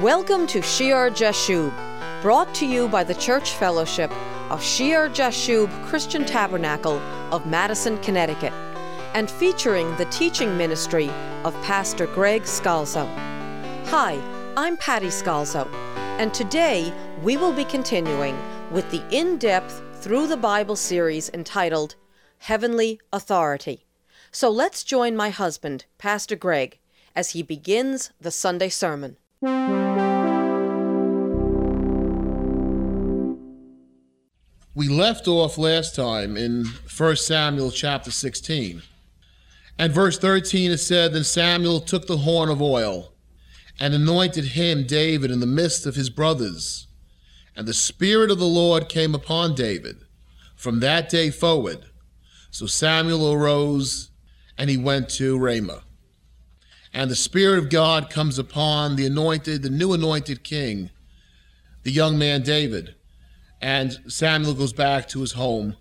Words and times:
Welcome 0.00 0.46
to 0.46 0.62
Shear 0.62 1.10
Jashub, 1.10 1.74
brought 2.22 2.54
to 2.54 2.64
you 2.64 2.88
by 2.88 3.04
the 3.04 3.14
Church 3.16 3.50
Fellowship 3.50 4.10
of 4.50 4.62
Shear 4.62 5.10
Jashub 5.10 5.68
Christian 5.84 6.24
Tabernacle 6.24 6.98
of 7.30 7.44
Madison, 7.44 7.98
Connecticut, 7.98 8.54
and 9.12 9.30
featuring 9.30 9.94
the 9.96 10.06
teaching 10.06 10.56
ministry 10.56 11.10
of 11.44 11.52
Pastor 11.62 12.06
Greg 12.06 12.44
Scalzo. 12.44 13.06
Hi, 13.88 14.18
I'm 14.56 14.78
Patty 14.78 15.08
Scalzo, 15.08 15.70
and 16.18 16.32
today 16.32 16.94
we 17.22 17.36
will 17.36 17.52
be 17.52 17.66
continuing 17.66 18.38
with 18.70 18.90
the 18.90 19.02
in 19.10 19.36
depth 19.36 19.82
Through 19.96 20.28
the 20.28 20.38
Bible 20.38 20.76
series 20.76 21.28
entitled 21.34 21.96
Heavenly 22.38 23.02
Authority. 23.12 23.84
So 24.32 24.48
let's 24.48 24.82
join 24.82 25.14
my 25.14 25.28
husband, 25.28 25.84
Pastor 25.98 26.36
Greg, 26.36 26.78
as 27.14 27.32
he 27.32 27.42
begins 27.42 28.12
the 28.18 28.30
Sunday 28.30 28.70
sermon. 28.70 29.18
We 29.42 29.48
left 34.90 35.26
off 35.26 35.56
last 35.56 35.94
time 35.94 36.36
in 36.36 36.66
1 36.94 37.16
Samuel 37.16 37.70
chapter 37.70 38.10
16. 38.10 38.82
And 39.78 39.94
verse 39.94 40.18
13 40.18 40.72
it 40.72 40.76
said, 40.76 41.14
Then 41.14 41.24
Samuel 41.24 41.80
took 41.80 42.06
the 42.06 42.18
horn 42.18 42.50
of 42.50 42.60
oil 42.60 43.14
and 43.78 43.94
anointed 43.94 44.44
him, 44.44 44.86
David, 44.86 45.30
in 45.30 45.40
the 45.40 45.46
midst 45.46 45.86
of 45.86 45.94
his 45.94 46.10
brothers. 46.10 46.86
And 47.56 47.66
the 47.66 47.72
Spirit 47.72 48.30
of 48.30 48.38
the 48.38 48.44
Lord 48.44 48.90
came 48.90 49.14
upon 49.14 49.54
David 49.54 50.04
from 50.54 50.80
that 50.80 51.08
day 51.08 51.30
forward. 51.30 51.86
So 52.50 52.66
Samuel 52.66 53.32
arose 53.32 54.10
and 54.58 54.68
he 54.68 54.76
went 54.76 55.08
to 55.12 55.38
Ramah. 55.38 55.84
And 56.92 57.10
the 57.10 57.16
Spirit 57.16 57.58
of 57.58 57.70
God 57.70 58.10
comes 58.10 58.38
upon 58.38 58.96
the 58.96 59.06
anointed, 59.06 59.62
the 59.62 59.70
new 59.70 59.92
anointed 59.92 60.42
king, 60.42 60.90
the 61.82 61.92
young 61.92 62.18
man 62.18 62.42
David 62.42 62.94
and 63.60 63.98
Samuel 64.08 64.54
goes 64.54 64.72
back 64.72 65.08
to 65.08 65.20
his 65.20 65.32
home. 65.32 65.76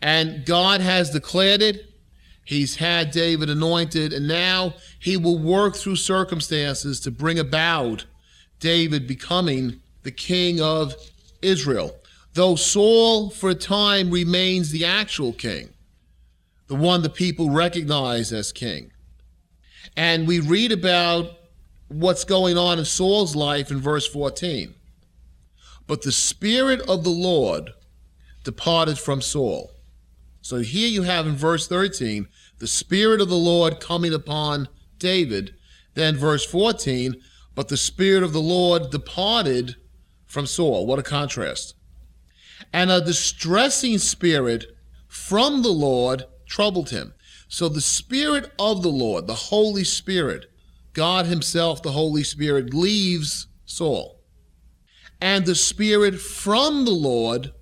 And 0.00 0.46
God 0.46 0.80
has 0.80 1.10
declared 1.10 1.62
it. 1.62 1.86
He's 2.44 2.76
had 2.76 3.10
David 3.10 3.50
anointed, 3.50 4.12
and 4.12 4.26
now 4.26 4.74
he 4.98 5.16
will 5.16 5.38
work 5.38 5.76
through 5.76 5.96
circumstances 5.96 7.00
to 7.00 7.10
bring 7.10 7.38
about 7.38 8.06
David 8.58 9.06
becoming 9.06 9.80
the 10.02 10.10
king 10.10 10.60
of 10.60 10.94
Israel. 11.42 11.94
Though 12.32 12.54
Saul, 12.54 13.30
for 13.30 13.50
a 13.50 13.54
time, 13.54 14.10
remains 14.10 14.70
the 14.70 14.84
actual 14.84 15.32
king, 15.32 15.70
the 16.68 16.74
one 16.74 17.02
the 17.02 17.10
people 17.10 17.50
recognize 17.50 18.32
as 18.32 18.52
king. 18.52 18.92
And 19.96 20.26
we 20.26 20.40
read 20.40 20.72
about 20.72 21.30
what's 21.88 22.24
going 22.24 22.58
on 22.58 22.78
in 22.78 22.84
Saul's 22.84 23.34
life 23.34 23.70
in 23.70 23.80
verse 23.80 24.06
14. 24.06 24.74
But 25.86 26.02
the 26.02 26.12
Spirit 26.12 26.80
of 26.88 27.04
the 27.04 27.10
Lord 27.10 27.72
departed 28.44 28.98
from 28.98 29.22
Saul. 29.22 29.72
So 30.42 30.58
here 30.58 30.88
you 30.88 31.02
have 31.02 31.26
in 31.26 31.34
verse 31.36 31.66
13 31.66 32.28
the 32.58 32.66
Spirit 32.66 33.20
of 33.20 33.28
the 33.28 33.36
Lord 33.36 33.80
coming 33.80 34.12
upon 34.12 34.68
David. 34.98 35.54
Then 35.94 36.16
verse 36.16 36.44
14, 36.44 37.16
but 37.54 37.68
the 37.68 37.76
Spirit 37.76 38.22
of 38.22 38.32
the 38.32 38.40
Lord 38.40 38.90
departed 38.90 39.76
from 40.26 40.46
Saul. 40.46 40.86
What 40.86 40.98
a 40.98 41.02
contrast. 41.02 41.74
And 42.72 42.90
a 42.90 43.00
distressing 43.00 43.98
spirit 43.98 44.66
from 45.06 45.62
the 45.62 45.70
Lord 45.70 46.24
troubled 46.46 46.90
him. 46.90 47.14
So 47.48 47.68
the 47.68 47.80
Spirit 47.80 48.52
of 48.58 48.82
the 48.82 48.90
Lord, 48.90 49.26
the 49.26 49.34
Holy 49.34 49.84
Spirit, 49.84 50.46
God 50.92 51.26
Himself, 51.26 51.82
the 51.82 51.92
Holy 51.92 52.22
Spirit, 52.22 52.72
leaves 52.72 53.48
Saul 53.64 54.18
and 55.20 55.44
the 55.44 55.54
spirit 55.54 56.18
from 56.20 56.84
the 56.84 56.92
Lord, 56.92 57.52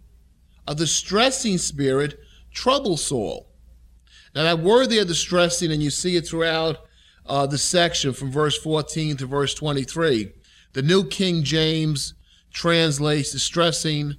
a 0.68 0.74
distressing 0.74 1.58
spirit, 1.58 2.18
troubles 2.52 3.04
Saul. 3.04 3.48
Now, 4.34 4.42
that 4.42 4.58
word 4.58 4.91
there, 4.91 5.04
distressing, 5.04 5.72
and 5.72 5.82
you 5.82 5.91
see 5.91 6.16
it 6.16 6.26
throughout 6.26 6.78
uh, 7.25 7.46
the 7.46 7.58
section 7.58 8.12
from 8.12 8.30
verse 8.30 8.58
14 8.58 9.16
to 9.19 9.26
verse 9.26 9.54
23. 9.54 10.32
The 10.75 10.82
New 10.82 11.08
King 11.08 11.42
James 11.42 12.14
translates 12.52 13.32
distressing. 13.32 14.16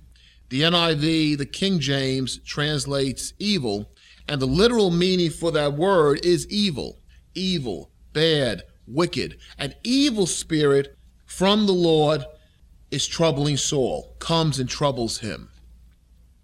The 0.49 0.61
NIV, 0.61 1.37
the 1.37 1.45
King 1.45 1.79
James, 1.79 2.39
translates 2.39 3.33
evil. 3.37 3.91
And 4.27 4.41
the 4.41 4.45
literal 4.45 4.91
meaning 4.91 5.29
for 5.29 5.51
that 5.51 5.73
word 5.73 6.25
is 6.25 6.47
evil, 6.49 6.99
evil, 7.33 7.91
bad, 8.13 8.63
wicked. 8.85 9.37
An 9.57 9.73
evil 9.83 10.25
spirit 10.25 10.97
from 11.25 11.65
the 11.65 11.73
Lord 11.73 12.25
is 12.91 13.07
troubling 13.07 13.57
Saul, 13.57 14.15
comes 14.19 14.59
and 14.59 14.69
troubles 14.69 15.19
him. 15.19 15.49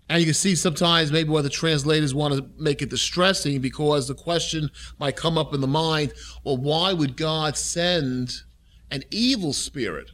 And 0.10 0.20
you 0.20 0.26
can 0.26 0.34
see 0.34 0.56
sometimes 0.56 1.12
maybe 1.12 1.30
why 1.30 1.42
the 1.42 1.50
translators 1.50 2.14
want 2.14 2.36
to 2.36 2.46
make 2.58 2.82
it 2.82 2.90
distressing 2.90 3.62
because 3.62 4.08
the 4.08 4.14
question 4.14 4.70
might 5.00 5.16
come 5.16 5.38
up 5.38 5.54
in 5.54 5.62
the 5.62 5.68
mind 5.68 6.14
well, 6.44 6.58
why 6.58 6.94
would 6.94 7.16
God 7.18 7.58
send 7.58 8.44
an 8.92 9.04
evil 9.12 9.54
spirit? 9.54 10.12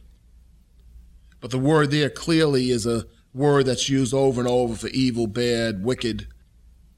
But 1.40 1.50
the 1.50 1.58
word 1.58 1.90
there 1.90 2.10
clearly 2.10 2.70
is 2.70 2.86
a 2.86 3.04
word 3.34 3.66
that's 3.66 3.88
used 3.88 4.14
over 4.14 4.40
and 4.40 4.48
over 4.48 4.74
for 4.74 4.88
evil, 4.88 5.26
bad, 5.26 5.84
wicked. 5.84 6.28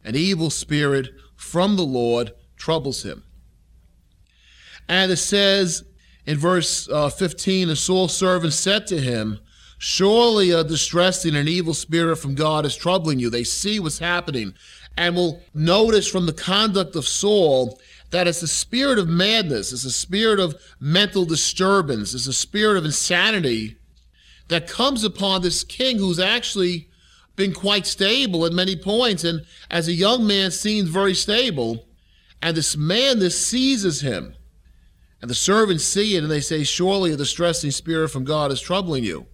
An 0.04 0.16
evil 0.16 0.50
spirit 0.50 1.10
from 1.36 1.76
the 1.76 1.84
Lord 1.84 2.32
troubles 2.56 3.04
him. 3.04 3.24
And 4.88 5.12
it 5.12 5.16
says 5.16 5.84
in 6.26 6.38
verse 6.38 6.88
uh, 6.88 7.08
15, 7.08 7.68
and 7.68 7.78
Saul's 7.78 8.16
servant 8.16 8.52
said 8.52 8.86
to 8.88 9.00
him, 9.00 9.40
Surely 9.78 10.50
a 10.50 10.62
distressing 10.62 11.34
and 11.34 11.48
evil 11.48 11.74
spirit 11.74 12.16
from 12.16 12.36
God 12.36 12.64
is 12.64 12.76
troubling 12.76 13.18
you. 13.18 13.30
They 13.30 13.42
see 13.42 13.80
what's 13.80 13.98
happening 13.98 14.54
and 14.96 15.16
will 15.16 15.42
notice 15.54 16.06
from 16.06 16.26
the 16.26 16.32
conduct 16.32 16.94
of 16.94 17.08
Saul 17.08 17.80
that 18.10 18.28
it's 18.28 18.42
a 18.42 18.48
spirit 18.48 18.98
of 18.98 19.08
madness, 19.08 19.72
it's 19.72 19.84
a 19.84 19.90
spirit 19.90 20.38
of 20.38 20.54
mental 20.78 21.24
disturbance, 21.24 22.14
it's 22.14 22.26
a 22.26 22.32
spirit 22.32 22.76
of 22.76 22.84
insanity 22.84 23.76
that 24.48 24.68
comes 24.68 25.02
upon 25.02 25.42
this 25.42 25.64
king 25.64 25.98
who's 25.98 26.20
actually 26.20 26.88
been 27.42 27.52
quite 27.52 27.88
stable 27.88 28.46
at 28.46 28.52
many 28.52 28.76
points 28.76 29.24
and 29.24 29.44
as 29.68 29.88
a 29.88 29.92
young 29.92 30.24
man 30.24 30.52
seems 30.52 30.88
very 30.88 31.14
stable. 31.14 31.88
And 32.40 32.56
this 32.56 32.76
man, 32.76 33.18
this 33.18 33.44
seizes 33.44 34.00
him. 34.00 34.36
And 35.20 35.28
the 35.28 35.34
servants 35.34 35.84
see 35.84 36.14
it 36.14 36.22
and 36.22 36.30
they 36.30 36.40
say, 36.40 36.62
Surely 36.62 37.12
a 37.12 37.16
distressing 37.16 37.72
spirit 37.72 38.10
from 38.10 38.24
God 38.24 38.52
is 38.52 38.60
troubling 38.60 39.02
you. 39.02 39.26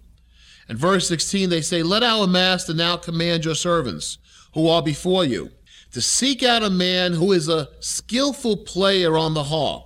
In 0.71 0.77
verse 0.79 1.07
16, 1.09 1.51
they 1.51 1.61
say, 1.61 1.83
Let 1.83 2.03
our 2.03 2.27
master 2.27 2.73
now 2.73 2.97
command 2.97 3.45
your 3.45 3.55
servants 3.55 4.17
who 4.55 4.69
are 4.69 4.83
before 4.83 5.25
you 5.25 5.51
to 5.93 6.01
seek 6.01 6.43
out 6.43 6.63
a 6.63 6.71
man 6.71 7.13
who 7.13 7.33
is 7.33 7.49
a 7.49 7.69
skillful 7.81 8.57
player 8.57 9.19
on 9.19 9.35
the 9.35 9.45
harp. 9.45 9.85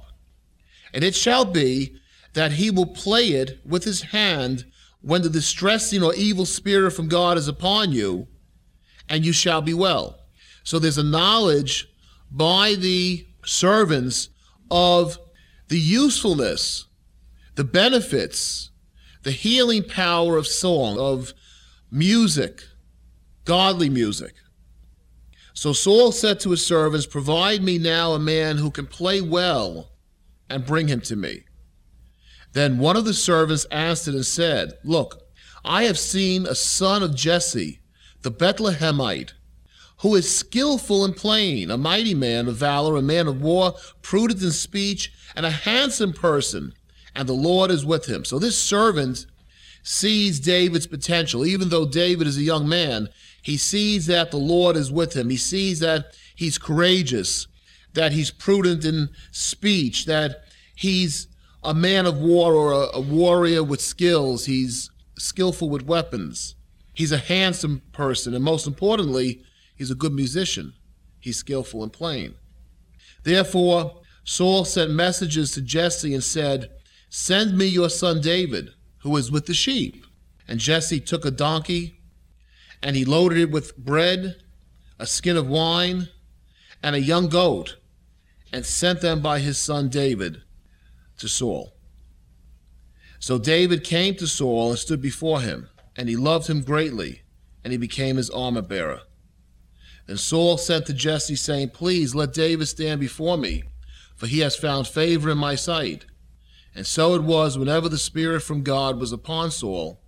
And 0.94 1.02
it 1.02 1.16
shall 1.16 1.44
be 1.44 1.96
that 2.34 2.52
he 2.52 2.70
will 2.70 2.86
play 2.86 3.28
it 3.28 3.60
with 3.64 3.82
his 3.82 4.02
hand 4.02 4.64
when 5.02 5.22
the 5.22 5.28
distressing 5.28 6.02
or 6.02 6.14
evil 6.14 6.46
spirit 6.46 6.92
from 6.92 7.08
God 7.08 7.36
is 7.36 7.48
upon 7.48 7.92
you, 7.92 8.28
and 9.08 9.24
you 9.24 9.32
shall 9.32 9.60
be 9.60 9.74
well. 9.74 10.18
So 10.64 10.78
there's 10.78 10.98
a 10.98 11.02
knowledge 11.02 11.88
by 12.30 12.74
the 12.74 13.26
servants 13.44 14.28
of 14.70 15.18
the 15.68 15.78
usefulness, 15.78 16.86
the 17.56 17.64
benefits, 17.64 18.70
the 19.22 19.32
healing 19.32 19.82
power 19.82 20.36
of 20.36 20.46
song, 20.46 20.98
of 20.98 21.34
music, 21.90 22.62
godly 23.44 23.90
music. 23.90 24.34
So 25.52 25.72
Saul 25.72 26.12
said 26.12 26.40
to 26.40 26.50
his 26.50 26.64
servants, 26.64 27.06
Provide 27.06 27.62
me 27.62 27.78
now 27.78 28.12
a 28.12 28.18
man 28.18 28.56
who 28.56 28.70
can 28.70 28.86
play 28.86 29.20
well, 29.20 29.90
and 30.48 30.66
bring 30.66 30.88
him 30.88 31.00
to 31.02 31.16
me. 31.16 31.44
Then 32.52 32.78
one 32.78 32.96
of 32.96 33.04
the 33.04 33.14
servants 33.14 33.64
answered 33.66 34.14
and 34.14 34.26
said, 34.26 34.74
Look, 34.84 35.22
I 35.64 35.84
have 35.84 35.98
seen 35.98 36.46
a 36.46 36.54
son 36.54 37.02
of 37.02 37.14
Jesse, 37.14 37.80
the 38.22 38.30
Bethlehemite, 38.30 39.32
who 39.98 40.14
is 40.14 40.36
skillful 40.36 41.04
in 41.04 41.14
playing, 41.14 41.70
a 41.70 41.78
mighty 41.78 42.14
man 42.14 42.48
of 42.48 42.56
valor, 42.56 42.96
a 42.96 43.02
man 43.02 43.28
of 43.28 43.40
war, 43.40 43.74
prudent 44.02 44.42
in 44.42 44.50
speech, 44.50 45.12
and 45.36 45.46
a 45.46 45.50
handsome 45.50 46.12
person, 46.12 46.74
and 47.14 47.28
the 47.28 47.32
Lord 47.32 47.70
is 47.70 47.86
with 47.86 48.06
him. 48.06 48.24
So 48.24 48.38
this 48.38 48.58
servant 48.58 49.26
sees 49.82 50.40
David's 50.40 50.86
potential. 50.86 51.44
Even 51.44 51.68
though 51.68 51.86
David 51.86 52.26
is 52.26 52.36
a 52.36 52.42
young 52.42 52.68
man, 52.68 53.08
he 53.42 53.56
sees 53.56 54.06
that 54.06 54.30
the 54.30 54.38
Lord 54.38 54.76
is 54.76 54.90
with 54.90 55.14
him. 55.14 55.30
He 55.30 55.36
sees 55.36 55.80
that 55.80 56.16
he's 56.34 56.58
courageous, 56.58 57.46
that 57.94 58.12
he's 58.12 58.30
prudent 58.30 58.84
in 58.84 59.10
speech, 59.30 60.06
that 60.06 60.44
he's 60.74 61.28
a 61.62 61.74
man 61.74 62.06
of 62.06 62.18
war 62.18 62.54
or 62.54 62.72
a, 62.72 62.96
a 62.96 63.00
warrior 63.00 63.62
with 63.62 63.80
skills. 63.80 64.46
He's 64.46 64.90
skillful 65.18 65.68
with 65.68 65.86
weapons. 65.86 66.56
He's 66.94 67.12
a 67.12 67.18
handsome 67.18 67.82
person, 67.92 68.34
and 68.34 68.44
most 68.44 68.66
importantly, 68.66 69.42
He's 69.82 69.90
a 69.90 69.96
good 69.96 70.12
musician. 70.12 70.74
He's 71.18 71.38
skillful 71.38 71.82
in 71.82 71.90
playing. 71.90 72.34
Therefore, 73.24 74.00
Saul 74.22 74.64
sent 74.64 74.92
messages 74.92 75.50
to 75.52 75.60
Jesse 75.60 76.14
and 76.14 76.22
said, 76.22 76.70
Send 77.08 77.58
me 77.58 77.66
your 77.66 77.88
son 77.90 78.20
David, 78.20 78.70
who 78.98 79.16
is 79.16 79.32
with 79.32 79.46
the 79.46 79.54
sheep. 79.54 80.06
And 80.46 80.60
Jesse 80.60 81.00
took 81.00 81.24
a 81.24 81.32
donkey, 81.32 82.00
and 82.80 82.94
he 82.94 83.04
loaded 83.04 83.38
it 83.38 83.50
with 83.50 83.76
bread, 83.76 84.36
a 85.00 85.06
skin 85.06 85.36
of 85.36 85.48
wine, 85.48 86.08
and 86.80 86.94
a 86.94 87.00
young 87.00 87.28
goat, 87.28 87.78
and 88.52 88.64
sent 88.64 89.00
them 89.00 89.20
by 89.20 89.40
his 89.40 89.58
son 89.58 89.88
David 89.88 90.42
to 91.22 91.28
Saul. 91.28 91.72
So 93.18 93.38
David 93.38 93.84
came 93.84 94.16
to 94.16 94.26
Saul 94.26 94.70
and 94.70 94.78
stood 94.78 95.00
before 95.00 95.40
him, 95.40 95.68
and 95.96 96.08
he 96.08 96.16
loved 96.16 96.48
him 96.48 96.62
greatly, 96.62 97.22
and 97.64 97.72
he 97.72 97.78
became 97.78 98.16
his 98.16 98.28
armor 98.30 98.62
bearer. 98.62 99.02
And 100.08 100.18
Saul 100.18 100.58
sent 100.58 100.86
to 100.86 100.92
Jesse, 100.92 101.36
saying, 101.36 101.70
Please 101.70 102.14
let 102.14 102.34
David 102.34 102.66
stand 102.66 103.00
before 103.00 103.38
me, 103.38 103.62
for 104.16 104.26
he 104.26 104.40
has 104.40 104.56
found 104.56 104.88
favor 104.88 105.30
in 105.30 105.38
my 105.38 105.54
sight. 105.54 106.04
And 106.74 106.84
so 106.84 107.14
it 107.14 107.22
was, 107.22 107.56
whenever 107.56 107.88
the 107.88 107.98
Spirit 107.98 108.40
from 108.40 108.64
God 108.64 108.98
was 108.98 109.12
upon 109.12 109.52
Saul, 109.52 110.00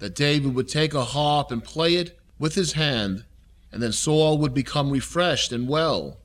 that 0.00 0.16
David 0.16 0.54
would 0.54 0.68
take 0.68 0.94
a 0.94 1.04
harp 1.04 1.52
and 1.52 1.62
play 1.62 1.94
it 1.94 2.18
with 2.38 2.56
his 2.56 2.72
hand, 2.72 3.24
and 3.70 3.80
then 3.80 3.92
Saul 3.92 4.38
would 4.38 4.52
become 4.52 4.90
refreshed 4.90 5.52
and 5.52 5.68
well, 5.68 6.18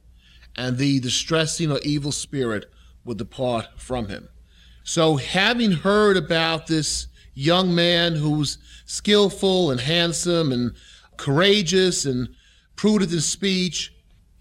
and 0.56 0.78
the 0.78 1.00
distressing 1.00 1.72
or 1.72 1.80
evil 1.84 2.12
spirit 2.12 2.66
would 3.06 3.18
depart 3.18 3.68
from 3.78 4.08
him. 4.08 4.30
So, 4.84 5.16
having 5.16 5.72
heard 5.72 6.18
about 6.18 6.68
this 6.68 7.08
young 7.34 7.74
man 7.74 8.16
who's 8.16 8.58
skillful 8.86 9.72
and 9.72 9.80
handsome 9.80 10.52
and 10.52 10.74
courageous 11.18 12.06
and 12.06 12.30
prudent 12.76 13.12
in 13.12 13.22
speech, 13.22 13.94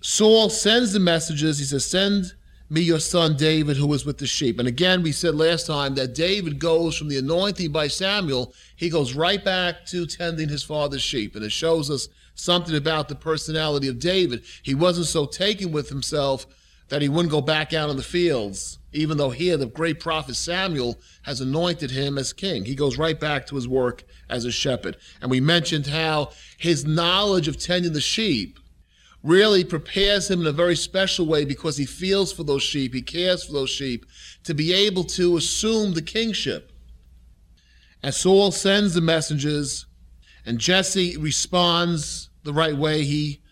Saul 0.02 0.48
sends 0.48 0.92
the 0.92 1.00
messages. 1.00 1.58
He 1.58 1.64
says, 1.64 1.84
Send 1.84 2.32
me 2.70 2.80
your 2.80 3.00
son 3.00 3.36
David, 3.36 3.76
who 3.76 3.86
was 3.86 4.06
with 4.06 4.18
the 4.18 4.26
sheep. 4.26 4.58
And 4.58 4.68
again, 4.68 5.02
we 5.02 5.12
said 5.12 5.34
last 5.34 5.66
time 5.66 5.94
that 5.96 6.14
David 6.14 6.58
goes 6.58 6.96
from 6.96 7.08
the 7.08 7.18
anointing 7.18 7.72
by 7.72 7.88
Samuel, 7.88 8.54
he 8.76 8.88
goes 8.88 9.14
right 9.14 9.44
back 9.44 9.84
to 9.86 10.06
tending 10.06 10.48
his 10.48 10.62
father's 10.62 11.02
sheep. 11.02 11.34
And 11.34 11.44
it 11.44 11.52
shows 11.52 11.90
us 11.90 12.08
something 12.34 12.76
about 12.76 13.08
the 13.08 13.16
personality 13.16 13.88
of 13.88 13.98
David. 13.98 14.44
He 14.62 14.74
wasn't 14.74 15.08
so 15.08 15.26
taken 15.26 15.72
with 15.72 15.88
himself 15.88 16.46
that 16.90 17.00
he 17.00 17.08
wouldn't 17.08 17.30
go 17.30 17.40
back 17.40 17.72
out 17.72 17.88
in 17.88 17.96
the 17.96 18.02
fields, 18.02 18.78
even 18.92 19.16
though 19.16 19.30
here 19.30 19.56
the 19.56 19.66
great 19.66 20.00
prophet 20.00 20.34
Samuel 20.34 20.98
has 21.22 21.40
anointed 21.40 21.92
him 21.92 22.18
as 22.18 22.32
king. 22.32 22.64
He 22.64 22.74
goes 22.74 22.98
right 22.98 23.18
back 23.18 23.46
to 23.46 23.54
his 23.54 23.68
work 23.68 24.04
as 24.28 24.44
a 24.44 24.52
shepherd. 24.52 24.96
And 25.22 25.30
we 25.30 25.40
mentioned 25.40 25.86
how 25.86 26.30
his 26.58 26.84
knowledge 26.84 27.46
of 27.46 27.58
tending 27.58 27.92
the 27.92 28.00
sheep 28.00 28.58
really 29.22 29.64
prepares 29.64 30.30
him 30.30 30.40
in 30.40 30.46
a 30.48 30.52
very 30.52 30.74
special 30.74 31.26
way 31.26 31.44
because 31.44 31.76
he 31.76 31.86
feels 31.86 32.32
for 32.32 32.42
those 32.42 32.62
sheep, 32.62 32.92
he 32.92 33.02
cares 33.02 33.44
for 33.44 33.52
those 33.52 33.70
sheep, 33.70 34.04
to 34.44 34.52
be 34.52 34.72
able 34.72 35.04
to 35.04 35.36
assume 35.36 35.94
the 35.94 36.02
kingship. 36.02 36.72
And 38.02 38.12
Saul 38.14 38.50
sends 38.50 38.94
the 38.94 39.00
messengers, 39.00 39.86
and 40.44 40.58
Jesse 40.58 41.16
responds 41.18 42.30
the 42.42 42.54
right 42.54 42.76
way. 42.76 43.04
He 43.04 43.42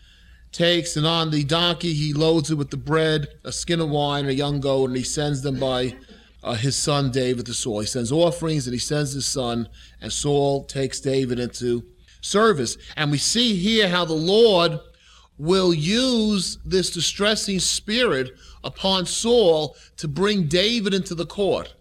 takes, 0.51 0.95
and 0.97 1.05
on 1.05 1.31
the 1.31 1.43
donkey, 1.43 1.93
he 1.93 2.13
loads 2.13 2.51
it 2.51 2.55
with 2.55 2.69
the 2.69 2.77
bread, 2.77 3.27
a 3.43 3.51
skin 3.51 3.79
of 3.79 3.89
wine, 3.89 4.25
a 4.25 4.31
young 4.31 4.59
goat, 4.59 4.89
and 4.89 4.97
he 4.97 5.03
sends 5.03 5.41
them 5.41 5.59
by 5.59 5.95
uh, 6.43 6.53
his 6.53 6.75
son 6.75 7.11
David 7.11 7.45
to 7.45 7.53
Saul. 7.53 7.81
He 7.81 7.85
sends 7.85 8.11
offerings, 8.11 8.65
and 8.67 8.73
he 8.73 8.79
sends 8.79 9.13
his 9.13 9.25
son, 9.25 9.69
and 10.01 10.11
Saul 10.11 10.65
takes 10.65 10.99
David 10.99 11.39
into 11.39 11.83
service. 12.21 12.77
And 12.95 13.11
we 13.11 13.17
see 13.17 13.55
here 13.55 13.89
how 13.89 14.05
the 14.05 14.13
Lord 14.13 14.79
will 15.37 15.73
use 15.73 16.57
this 16.65 16.89
distressing 16.91 17.59
spirit 17.59 18.31
upon 18.63 19.05
Saul 19.05 19.75
to 19.97 20.07
bring 20.07 20.47
David 20.47 20.93
into 20.93 21.15
the 21.15 21.25
court. 21.25 21.73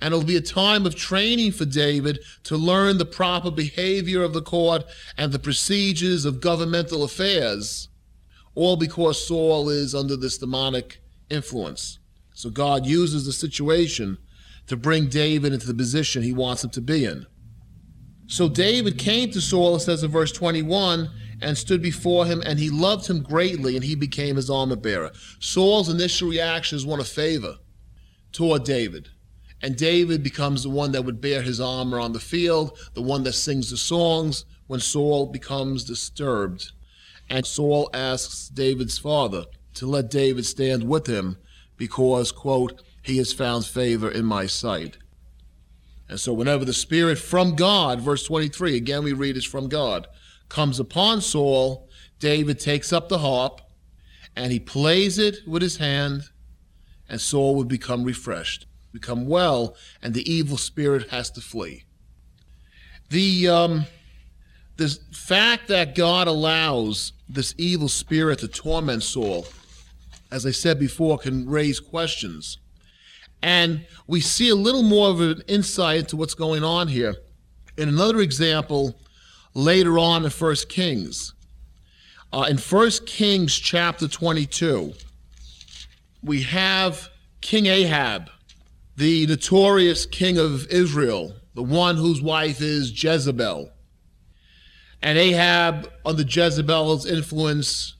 And 0.00 0.12
it'll 0.12 0.24
be 0.24 0.36
a 0.36 0.40
time 0.40 0.86
of 0.86 0.96
training 0.96 1.52
for 1.52 1.64
David 1.64 2.18
to 2.44 2.56
learn 2.56 2.98
the 2.98 3.04
proper 3.04 3.50
behavior 3.50 4.22
of 4.22 4.32
the 4.32 4.42
court 4.42 4.84
and 5.16 5.30
the 5.30 5.38
procedures 5.38 6.24
of 6.24 6.40
governmental 6.40 7.04
affairs, 7.04 7.88
all 8.54 8.76
because 8.76 9.26
Saul 9.26 9.68
is 9.68 9.94
under 9.94 10.16
this 10.16 10.38
demonic 10.38 11.00
influence. 11.30 11.98
So 12.34 12.50
God 12.50 12.86
uses 12.86 13.26
the 13.26 13.32
situation 13.32 14.18
to 14.66 14.76
bring 14.76 15.08
David 15.08 15.52
into 15.52 15.66
the 15.66 15.74
position 15.74 16.22
he 16.22 16.32
wants 16.32 16.64
him 16.64 16.70
to 16.70 16.80
be 16.80 17.04
in. 17.04 17.26
So 18.26 18.48
David 18.48 18.98
came 18.98 19.30
to 19.30 19.40
Saul, 19.40 19.76
it 19.76 19.80
says 19.80 20.02
in 20.02 20.10
verse 20.10 20.32
21, 20.32 21.10
and 21.42 21.58
stood 21.58 21.82
before 21.82 22.24
him, 22.24 22.42
and 22.46 22.58
he 22.58 22.70
loved 22.70 23.08
him 23.08 23.22
greatly, 23.22 23.76
and 23.76 23.84
he 23.84 23.94
became 23.94 24.36
his 24.36 24.48
armor 24.48 24.76
bearer. 24.76 25.12
Saul's 25.40 25.90
initial 25.90 26.30
reaction 26.30 26.76
is 26.76 26.86
one 26.86 27.00
of 27.00 27.08
favor 27.08 27.56
toward 28.32 28.64
David. 28.64 29.10
And 29.62 29.76
David 29.76 30.22
becomes 30.22 30.62
the 30.62 30.70
one 30.70 30.92
that 30.92 31.04
would 31.04 31.20
bear 31.20 31.42
his 31.42 31.60
armor 31.60 32.00
on 32.00 32.12
the 32.12 32.20
field, 32.20 32.78
the 32.94 33.02
one 33.02 33.24
that 33.24 33.34
sings 33.34 33.70
the 33.70 33.76
songs 33.76 34.44
when 34.66 34.80
Saul 34.80 35.26
becomes 35.26 35.84
disturbed. 35.84 36.72
And 37.28 37.46
Saul 37.46 37.90
asks 37.94 38.48
David's 38.48 38.98
father 38.98 39.44
to 39.74 39.86
let 39.86 40.10
David 40.10 40.46
stand 40.46 40.88
with 40.88 41.06
him 41.06 41.38
because, 41.76 42.32
quote, 42.32 42.82
he 43.02 43.18
has 43.18 43.32
found 43.32 43.66
favor 43.66 44.10
in 44.10 44.24
my 44.24 44.46
sight. 44.46 44.98
And 46.08 46.20
so, 46.20 46.32
whenever 46.32 46.64
the 46.64 46.72
Spirit 46.72 47.18
from 47.18 47.56
God, 47.56 48.00
verse 48.00 48.24
23, 48.24 48.76
again 48.76 49.04
we 49.04 49.12
read 49.12 49.36
is 49.36 49.44
from 49.44 49.68
God, 49.68 50.06
comes 50.48 50.78
upon 50.78 51.20
Saul, 51.20 51.88
David 52.20 52.60
takes 52.60 52.92
up 52.92 53.08
the 53.08 53.18
harp 53.18 53.60
and 54.36 54.52
he 54.52 54.60
plays 54.60 55.18
it 55.18 55.38
with 55.46 55.62
his 55.62 55.76
hand, 55.78 56.22
and 57.08 57.20
Saul 57.20 57.54
would 57.56 57.68
become 57.68 58.04
refreshed, 58.04 58.66
become 58.92 59.26
well, 59.26 59.76
and 60.02 60.12
the 60.12 60.30
evil 60.30 60.56
spirit 60.56 61.10
has 61.10 61.30
to 61.32 61.40
flee. 61.40 61.84
The, 63.10 63.48
um, 63.48 63.86
the 64.76 64.88
fact 65.12 65.68
that 65.68 65.94
God 65.94 66.26
allows 66.26 67.12
this 67.28 67.54
evil 67.58 67.88
spirit 67.88 68.40
to 68.40 68.48
torment 68.48 69.02
Saul, 69.02 69.46
as 70.30 70.44
I 70.46 70.50
said 70.50 70.78
before, 70.78 71.18
can 71.18 71.48
raise 71.48 71.80
questions. 71.80 72.58
And 73.42 73.86
we 74.06 74.20
see 74.20 74.48
a 74.48 74.54
little 74.54 74.82
more 74.82 75.10
of 75.10 75.20
an 75.20 75.42
insight 75.46 76.00
into 76.00 76.16
what's 76.16 76.34
going 76.34 76.64
on 76.64 76.88
here. 76.88 77.14
In 77.76 77.88
another 77.88 78.20
example, 78.20 78.98
later 79.54 79.98
on 79.98 80.24
in 80.24 80.30
First 80.30 80.68
Kings. 80.68 81.34
Uh, 82.32 82.46
in 82.50 82.58
First 82.58 83.06
Kings 83.06 83.56
chapter 83.56 84.08
22, 84.08 84.92
we 86.22 86.42
have 86.42 87.10
King 87.40 87.66
Ahab, 87.66 88.30
the 88.96 89.26
notorious 89.26 90.06
king 90.06 90.38
of 90.38 90.66
Israel, 90.68 91.34
the 91.54 91.62
one 91.62 91.96
whose 91.96 92.20
wife 92.20 92.60
is 92.60 92.90
Jezebel. 93.02 93.70
And 95.04 95.18
Ahab, 95.18 95.90
under 96.06 96.22
Jezebel's 96.22 97.04
influence, 97.04 97.94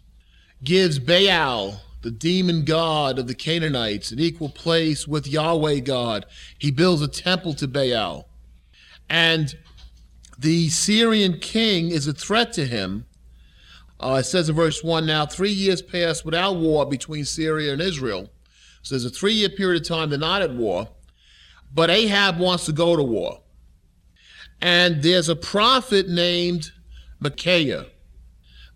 gives 0.64 0.98
Baal, 0.98 1.82
the 2.00 2.10
demon 2.10 2.64
god 2.64 3.18
of 3.18 3.26
the 3.26 3.34
Canaanites, 3.34 4.10
an 4.10 4.18
equal 4.18 4.48
place 4.48 5.06
with 5.06 5.28
Yahweh 5.28 5.80
God. 5.80 6.24
He 6.58 6.70
builds 6.70 7.02
a 7.02 7.08
temple 7.08 7.52
to 7.56 7.68
Baal. 7.68 8.26
And 9.10 9.54
the 10.38 10.70
Syrian 10.70 11.40
king 11.40 11.90
is 11.90 12.08
a 12.08 12.14
threat 12.14 12.54
to 12.54 12.64
him. 12.64 13.04
Uh, 14.00 14.16
it 14.20 14.24
says 14.24 14.48
in 14.48 14.54
verse 14.54 14.82
1 14.82 15.04
now, 15.04 15.26
three 15.26 15.52
years 15.52 15.82
passed 15.82 16.24
without 16.24 16.56
war 16.56 16.86
between 16.86 17.26
Syria 17.26 17.74
and 17.74 17.82
Israel. 17.82 18.30
So 18.80 18.94
there's 18.94 19.04
a 19.04 19.10
three 19.10 19.34
year 19.34 19.50
period 19.50 19.82
of 19.82 19.86
time 19.86 20.08
they're 20.08 20.18
not 20.18 20.40
at 20.40 20.54
war. 20.54 20.88
But 21.70 21.90
Ahab 21.90 22.38
wants 22.38 22.64
to 22.64 22.72
go 22.72 22.96
to 22.96 23.02
war. 23.02 23.42
And 24.62 25.02
there's 25.02 25.28
a 25.28 25.36
prophet 25.36 26.08
named 26.08 26.70
Micaiah, 27.24 27.86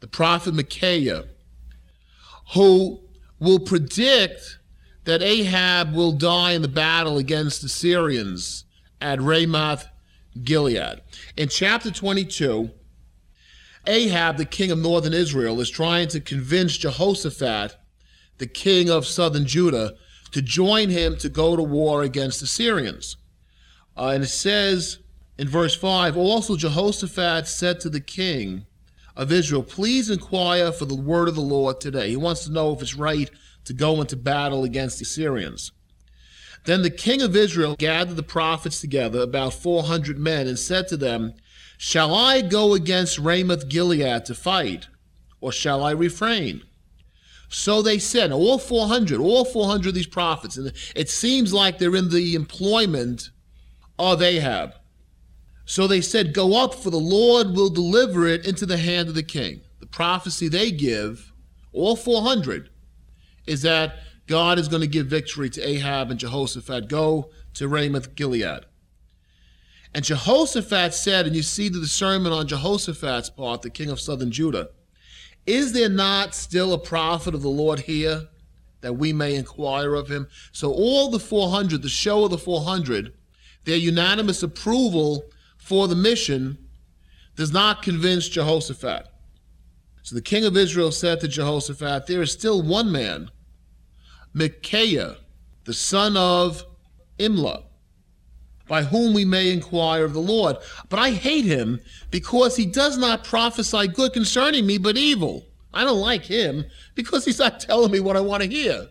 the 0.01 0.09
prophet 0.09 0.55
Micaiah, 0.55 1.27
who 2.55 3.01
will 3.39 3.61
predict 3.61 4.59
that 5.05 5.23
Ahab 5.23 5.95
will 5.95 6.13
die 6.13 6.53
in 6.53 6.63
the 6.63 6.69
battle 6.69 7.19
against 7.19 7.63
the 7.63 7.69
Syrians 7.69 8.65
at 9.01 9.21
Ramoth 9.21 9.87
Gilead. 10.43 11.03
In 11.37 11.49
chapter 11.49 11.91
22, 11.91 12.71
Ahab, 13.87 14.37
the 14.37 14.45
king 14.45 14.71
of 14.71 14.79
northern 14.79 15.15
Israel, 15.15 15.61
is 15.61 15.71
trying 15.71 16.09
to 16.09 16.21
convince 16.21 16.77
Jehoshaphat, 16.77 17.77
the 18.39 18.47
king 18.47 18.91
of 18.91 19.07
southern 19.07 19.47
Judah, 19.47 19.95
to 20.33 20.43
join 20.43 20.91
him 20.91 21.17
to 21.19 21.29
go 21.29 21.57
to 21.57 21.63
war 21.63 22.03
against 22.03 22.41
the 22.41 22.47
Syrians. 22.47 23.17
Uh, 23.97 24.09
and 24.09 24.25
it 24.25 24.29
says 24.29 24.99
in 25.39 25.49
verse 25.49 25.75
5 25.75 26.17
Also 26.17 26.57
Jehoshaphat 26.57 27.47
said 27.47 27.81
to 27.81 27.89
the 27.89 28.01
king 28.01 28.67
of 29.17 29.33
Israel, 29.33 29.63
Please 29.63 30.11
inquire 30.11 30.73
for 30.73 30.85
the 30.85 30.95
word 30.95 31.29
of 31.29 31.35
the 31.35 31.41
Lord 31.41 31.81
today. 31.81 32.11
He 32.11 32.17
wants 32.17 32.45
to 32.45 32.53
know 32.53 32.73
if 32.73 32.83
it's 32.83 32.95
right 32.95 33.31
to 33.65 33.73
go 33.73 34.01
into 34.01 34.17
battle 34.17 34.65
against 34.65 34.99
the 34.99 35.05
Syrians. 35.05 35.73
Then 36.65 36.83
the 36.83 36.91
king 36.91 37.23
of 37.23 37.37
Israel 37.37 37.77
gathered 37.79 38.17
the 38.17 38.23
prophets 38.23 38.81
together, 38.81 39.21
about 39.21 39.55
400 39.55 40.19
men, 40.19 40.47
and 40.47 40.59
said 40.59 40.89
to 40.89 40.97
them, 40.97 41.35
Shall 41.77 42.15
I 42.15 42.43
go 42.43 42.75
against 42.75 43.19
Ramoth 43.19 43.69
Gilead 43.69 44.25
to 44.27 44.35
fight, 44.35 44.89
or 45.41 45.53
shall 45.53 45.85
I 45.85 45.93
refrain? 45.93 46.63
So 47.49 47.81
they 47.81 47.99
said, 47.99 48.31
all 48.33 48.59
400, 48.59 49.21
all 49.21 49.45
400 49.45 49.89
of 49.89 49.95
these 49.95 50.07
prophets, 50.07 50.57
and 50.57 50.73
it 50.95 51.09
seems 51.09 51.53
like 51.53 51.79
they're 51.79 51.97
in 51.97 52.11
the 52.11 52.35
employment 52.35 53.31
of 53.99 54.21
Ahab. 54.21 54.75
So 55.69 55.87
they 55.87 56.01
said, 56.01 56.33
Go 56.33 56.57
up, 56.57 56.75
for 56.75 56.89
the 56.89 56.97
Lord 56.97 57.55
will 57.55 57.69
deliver 57.69 58.27
it 58.27 58.47
into 58.47 58.65
the 58.65 58.79
hand 58.79 59.11
of 59.11 59.15
the 59.15 59.23
king. 59.23 59.61
The 59.81 59.87
prophecy 59.87 60.49
they 60.49 60.71
give, 60.71 61.35
all 61.75 61.95
400, 61.95 62.71
is 63.47 63.61
that 63.63 63.97
God 64.27 64.59
is 64.59 64.67
going 64.67 64.81
to 64.81 64.89
give 64.89 65.09
victory 65.09 65.51
to 65.51 65.63
Ahab 65.63 66.11
and 66.11 66.19
Jehoshaphat. 66.19 66.89
Go 66.89 67.29
to 67.53 67.69
Ramoth 67.69 68.15
Gilead. 68.15 68.65
And 69.95 70.07
Jehoshaphat 70.07 70.95
said, 70.95 71.27
and 71.27 71.37
you 71.37 71.43
see 71.43 71.69
the 71.69 71.81
discernment 71.81 72.35
on 72.35 72.49
Jehoshaphat's 72.49 73.29
part, 73.29 73.61
the 73.61 73.69
king 73.69 73.91
of 73.91 74.01
southern 74.01 74.31
Judah, 74.31 74.71
is 75.45 75.75
there 75.75 75.91
not 75.91 76.35
still 76.35 76.73
a 76.73 76.79
prophet 76.79 77.35
of 77.35 77.43
the 77.43 77.51
Lord 77.51 77.81
here 77.81 78.29
that 78.81 78.95
we 78.95 79.13
may 79.13 79.35
inquire 79.35 79.95
of 79.95 80.09
him? 80.09 80.29
So 80.51 80.73
all 80.73 81.11
the 81.11 81.21
400, 81.21 81.83
the 81.83 81.91
show 81.91 82.25
of 82.25 82.31
the 82.31 82.39
400, 82.39 83.13
their 83.67 83.77
unanimous 83.77 84.43
approval 84.43 85.25
for 85.69 85.87
the 85.87 85.95
mission 85.95 86.57
does 87.37 87.53
not 87.53 87.83
convince 87.83 88.27
Jehoshaphat. 88.27 89.07
So 90.03 90.15
the 90.15 90.23
king 90.23 90.47
of 90.47 90.57
Israel 90.57 90.91
said 90.91 91.21
to 91.21 91.29
Jehoshaphat, 91.29 92.07
There 92.07 92.23
is 92.23 92.33
still 92.33 92.63
one 92.63 92.91
man, 92.91 93.31
Micaiah, 94.33 95.19
the 95.65 95.75
son 95.75 96.17
of 96.17 96.65
Imlah, 97.19 97.65
by 98.67 98.83
whom 98.83 99.13
we 99.13 99.27
may 99.27 99.53
inquire 99.53 100.07
of 100.07 100.15
the 100.15 100.21
Lord. 100.21 100.57
But 100.89 101.01
I 101.01 101.11
hate 101.11 101.45
him 101.45 101.81
because 102.11 102.57
he 102.57 102.65
does 102.65 102.97
not 102.97 103.25
prophesy 103.25 103.89
good 103.89 104.15
concerning 104.15 104.67
me, 104.67 104.79
but 104.79 104.97
evil. 104.97 105.45
I 105.75 105.85
don't 105.85 106.01
like 106.01 106.25
him 106.25 106.65
because 106.95 107.27
he's 107.27 107.41
not 107.41 107.61
telling 107.69 107.91
me 107.91 108.01
what 108.01 108.17
I 108.17 108.21
want 108.21 108.43
to 108.43 108.49
hear. 108.49 108.87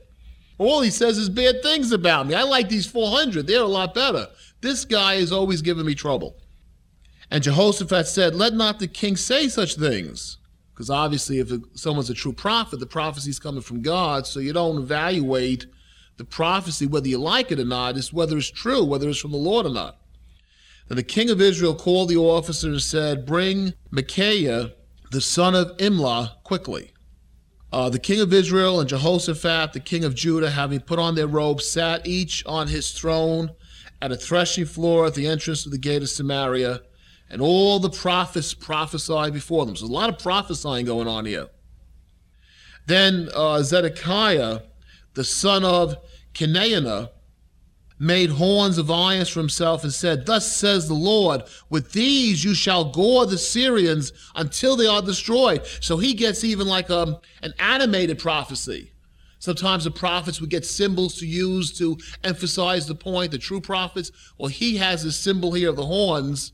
All 0.60 0.82
he 0.82 0.92
says 0.92 1.18
is 1.18 1.28
bad 1.28 1.64
things 1.64 1.92
about 1.92 2.28
me. 2.28 2.36
I 2.36 2.44
like 2.44 2.70
these 2.70 2.86
400. 2.86 3.48
They're 3.48 3.62
a 3.62 3.66
lot 3.66 3.96
better. 3.96 4.28
This 4.62 4.86
guy 4.86 5.16
is 5.16 5.32
always 5.32 5.64
giving 5.64 5.86
me 5.86 5.96
trouble. 5.96 6.38
And 7.30 7.44
Jehoshaphat 7.44 8.08
said, 8.08 8.36
Let 8.36 8.54
not 8.54 8.80
the 8.80 8.88
king 8.88 9.18
say 9.18 9.48
such 9.48 9.76
things. 9.76 10.38
Because 10.74 10.90
obviously, 10.90 11.40
if 11.40 11.52
someone's 11.74 12.10
a 12.10 12.14
true 12.14 12.34
prophet, 12.34 12.80
the 12.80 12.86
prophecy 12.86 13.32
is 13.32 13.40
coming 13.40 13.62
from 13.62 13.82
God, 13.82 14.28
so 14.28 14.40
you 14.40 14.54
don't 14.54 14.78
evaluate 14.78 15.66
the 16.18 16.24
prophecy, 16.24 16.86
whether 16.86 17.08
you 17.08 17.18
like 17.18 17.52
it 17.52 17.60
or 17.60 17.66
not, 17.66 17.98
is 17.98 18.14
whether 18.14 18.38
it's 18.38 18.52
true, 18.52 18.84
whether 18.84 19.10
it's 19.10 19.20
from 19.20 19.32
the 19.32 19.38
Lord 19.38 19.66
or 19.66 19.74
not. 19.74 19.98
And 20.90 20.98
the 20.98 21.04
king 21.04 21.30
of 21.30 21.42
Israel 21.42 21.76
called 21.76 22.10
the 22.10 22.18
officer 22.18 22.68
and 22.68 22.82
said, 22.82 23.26
Bring 23.26 23.74
Micaiah, 23.92 24.74
the 25.12 25.22
son 25.22 25.56
of 25.56 25.76
Imlah, 25.78 26.44
quickly. 26.44 26.92
Uh, 27.72 27.90
the 27.90 28.00
king 28.00 28.22
of 28.22 28.32
Israel 28.32 28.80
and 28.80 28.88
Jehoshaphat, 28.88 29.74
the 29.74 29.80
king 29.80 30.06
of 30.06 30.16
Judah, 30.16 30.50
having 30.50 30.80
put 30.80 31.00
on 31.00 31.16
their 31.16 31.28
robes, 31.28 31.66
sat 31.68 32.08
each 32.08 32.46
on 32.46 32.68
his 32.68 32.92
throne 32.92 33.52
at 34.02 34.12
a 34.12 34.16
threshing 34.16 34.66
floor 34.66 35.06
at 35.06 35.16
the 35.16 35.28
entrance 35.28 35.66
of 35.66 35.72
the 35.72 35.78
gate 35.78 36.02
of 36.02 36.10
Samaria, 36.10 36.82
and 37.30 37.42
all 37.42 37.80
the 37.80 37.90
prophets 37.90 38.54
prophesied 38.54 39.34
before 39.34 39.66
them. 39.66 39.76
So 39.76 39.86
a 39.86 39.88
lot 39.88 40.10
of 40.10 40.20
prophesying 40.20 40.86
going 40.86 41.08
on 41.08 41.26
here. 41.26 41.48
Then 42.86 43.30
uh, 43.34 43.62
Zedekiah, 43.64 44.62
the 45.14 45.24
son 45.24 45.66
of 45.66 45.96
Chenaanah, 46.34 47.10
made 48.00 48.30
horns 48.30 48.78
of 48.78 48.92
iron 48.92 49.26
for 49.26 49.40
himself 49.40 49.84
and 49.84 49.92
said, 49.92 50.26
Thus 50.26 50.56
says 50.56 50.88
the 50.88 50.94
Lord, 50.94 51.44
with 51.70 51.92
these 51.94 52.44
you 52.44 52.54
shall 52.54 52.86
gore 52.86 53.26
the 53.26 53.38
Syrians 53.38 54.14
until 54.36 54.76
they 54.76 54.86
are 54.86 55.02
destroyed. 55.02 55.66
So 55.82 55.98
he 55.98 56.14
gets 56.14 56.44
even 56.44 56.68
like 56.68 56.90
a, 56.90 57.00
um, 57.00 57.18
an 57.42 57.54
animated 57.60 58.20
prophecy. 58.20 58.92
Sometimes 59.40 59.84
the 59.84 59.92
prophets 59.92 60.42
would 60.42 60.50
get 60.50 60.66
symbols 60.66 61.16
to 61.20 61.28
use 61.28 61.78
to 61.78 61.98
emphasize 62.24 62.88
the 62.88 62.96
point, 62.96 63.32
the 63.32 63.38
true 63.38 63.62
prophets. 63.62 64.12
Well, 64.38 64.48
he 64.48 64.78
has 64.78 65.04
this 65.04 65.20
symbol 65.20 65.54
here 65.54 65.70
of 65.70 65.76
the 65.76 65.86
horns 65.86 66.54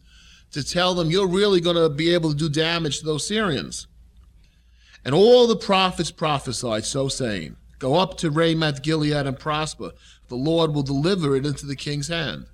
to 0.53 0.63
tell 0.63 0.93
them 0.93 1.11
you're 1.11 1.27
really 1.27 1.59
going 1.59 1.75
to 1.75 1.89
be 1.89 2.13
able 2.13 2.31
to 2.31 2.37
do 2.37 2.49
damage 2.49 2.99
to 2.99 3.05
those 3.05 3.27
Syrians. 3.27 3.87
And 5.03 5.13
all 5.13 5.47
the 5.47 5.55
prophets 5.55 6.11
prophesied, 6.11 6.85
so 6.85 7.07
saying, 7.07 7.57
Go 7.79 7.95
up 7.95 8.17
to 8.19 8.31
Ramoth 8.31 8.81
Gilead 8.81 9.27
and 9.27 9.37
prosper. 9.37 9.91
The 10.29 10.35
Lord 10.35 10.73
will 10.73 10.83
deliver 10.83 11.35
it 11.35 11.45
into 11.45 11.65
the 11.65 11.75
king's 11.75 12.07
hand. 12.07 12.45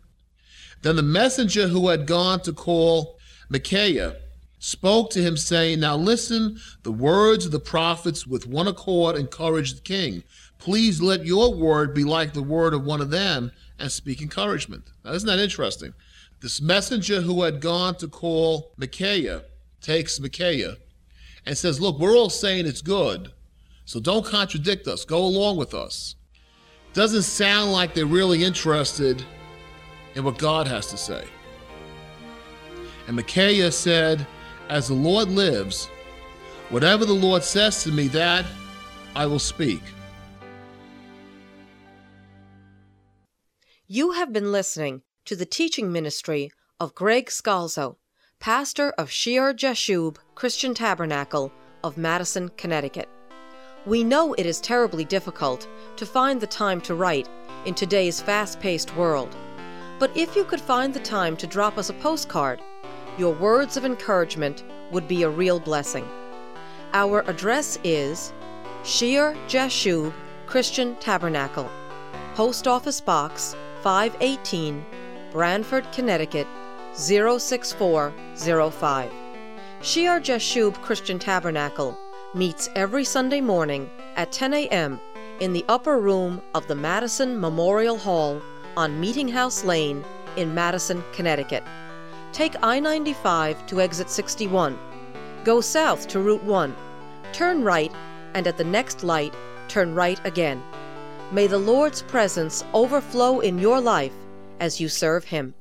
Then 0.81 0.95
the 0.95 1.03
messenger 1.03 1.67
who 1.67 1.89
had 1.89 2.07
gone 2.07 2.39
to 2.41 2.53
call 2.53 3.19
Micaiah 3.49 4.15
spoke 4.57 5.11
to 5.11 5.21
him, 5.21 5.37
saying, 5.37 5.81
Now 5.81 5.95
listen, 5.95 6.59
the 6.83 6.91
words 6.91 7.45
of 7.45 7.51
the 7.51 7.59
prophets 7.59 8.25
with 8.25 8.47
one 8.47 8.67
accord 8.67 9.17
encourage 9.17 9.73
the 9.73 9.81
king. 9.81 10.23
Please 10.57 11.01
let 11.01 11.25
your 11.25 11.53
word 11.53 11.93
be 11.93 12.03
like 12.03 12.33
the 12.33 12.43
word 12.43 12.73
of 12.73 12.83
one 12.83 13.01
of 13.01 13.11
them 13.11 13.51
and 13.77 13.91
speak 13.91 14.21
encouragement. 14.21 14.91
Now, 15.05 15.11
isn't 15.13 15.27
that 15.27 15.39
interesting? 15.39 15.93
This 16.41 16.61
messenger 16.61 17.19
who 17.21 17.43
had 17.43 17.59
gone 17.59 17.95
to 17.95 18.07
call 18.07 18.71
Micaiah 18.77 19.43
takes 19.81 20.21
Micaiah 20.21 20.77
and 21.45 21.57
says, 21.57 21.81
Look, 21.81 21.99
we're 21.99 22.15
all 22.15 22.29
saying 22.29 22.65
it's 22.65 22.81
good, 22.81 23.33
so 23.83 23.99
don't 23.99 24.25
contradict 24.25 24.87
us. 24.87 25.03
Go 25.03 25.17
along 25.17 25.57
with 25.57 25.73
us. 25.73 26.15
Doesn't 26.93 27.23
sound 27.23 27.73
like 27.73 27.93
they're 27.93 28.05
really 28.05 28.43
interested 28.43 29.23
in 30.15 30.23
what 30.23 30.37
God 30.37 30.65
has 30.67 30.87
to 30.87 30.97
say. 30.97 31.25
And 33.07 33.17
Micaiah 33.17 33.71
said, 33.71 34.25
As 34.69 34.87
the 34.87 34.93
Lord 34.93 35.29
lives, 35.29 35.87
whatever 36.69 37.03
the 37.03 37.13
Lord 37.13 37.43
says 37.43 37.83
to 37.83 37.91
me, 37.91 38.07
that 38.09 38.45
I 39.13 39.25
will 39.25 39.39
speak. 39.39 39.81
You 43.87 44.11
have 44.11 44.31
been 44.31 44.53
listening 44.53 45.01
to 45.29 45.35
the 45.35 45.45
teaching 45.45 45.91
ministry 45.91 46.51
of 46.79 46.95
Greg 46.95 47.27
Scalzo, 47.27 47.97
pastor 48.39 48.89
of 48.97 49.11
Shear 49.11 49.53
Jashub 49.53 50.17
Christian 50.33 50.73
Tabernacle 50.73 51.51
of 51.83 51.99
Madison, 51.99 52.49
Connecticut. 52.57 53.07
We 53.85 54.03
know 54.03 54.33
it 54.33 54.47
is 54.47 54.59
terribly 54.59 55.05
difficult 55.05 55.67
to 55.97 56.05
find 56.07 56.41
the 56.41 56.47
time 56.47 56.81
to 56.81 56.95
write 56.95 57.29
in 57.65 57.75
today's 57.75 58.19
fast 58.19 58.59
paced 58.59 58.95
world. 58.95 59.35
But 59.99 60.09
if 60.17 60.35
you 60.35 60.45
could 60.45 60.59
find 60.59 60.95
the 60.95 60.99
time 60.99 61.37
to 61.37 61.45
drop 61.45 61.77
us 61.77 61.91
a 61.91 62.01
postcard, 62.01 62.59
your 63.19 63.35
words 63.35 63.77
of 63.77 63.85
encouragement 63.85 64.63
would 64.91 65.07
be 65.07 65.21
a 65.21 65.29
real 65.29 65.59
blessing. 65.59 66.09
Our 66.93 67.19
address 67.29 67.77
is 67.83 68.33
Shear 68.83 69.35
Jashub 69.47 70.11
Christian 70.47 70.95
Tabernacle, 70.95 71.69
Post 72.33 72.67
Office 72.67 72.99
Box 72.99 73.55
518, 73.83 74.83
Branford, 75.31 75.91
Connecticut 75.91 76.47
06405. 76.93 79.11
Shear 79.81 80.19
Jashub 80.19 80.73
Christian 80.81 81.19
Tabernacle 81.19 81.97
meets 82.33 82.67
every 82.75 83.05
Sunday 83.05 83.41
morning 83.41 83.89
at 84.15 84.31
10 84.31 84.53
a.m. 84.53 84.99
in 85.39 85.53
the 85.53 85.65
upper 85.69 85.99
room 85.99 86.41
of 86.53 86.67
the 86.67 86.75
Madison 86.75 87.39
Memorial 87.39 87.97
Hall 87.97 88.41
on 88.75 88.99
Meeting 88.99 89.27
House 89.27 89.63
Lane 89.63 90.03
in 90.35 90.53
Madison, 90.53 91.03
Connecticut. 91.13 91.63
Take 92.31 92.55
I 92.61 92.79
95 92.79 93.65
to 93.67 93.81
exit 93.81 94.09
61. 94.09 94.77
Go 95.43 95.61
south 95.61 96.07
to 96.09 96.19
Route 96.19 96.43
1. 96.43 96.75
Turn 97.33 97.63
right, 97.63 97.91
and 98.33 98.47
at 98.47 98.57
the 98.57 98.63
next 98.63 99.03
light, 99.03 99.33
turn 99.67 99.93
right 99.93 100.19
again. 100.25 100.63
May 101.31 101.47
the 101.47 101.59
Lord's 101.59 102.01
presence 102.01 102.63
overflow 102.73 103.39
in 103.39 103.59
your 103.59 103.79
life 103.79 104.13
as 104.59 104.79
you 104.79 104.89
serve 104.89 105.25
Him. 105.25 105.53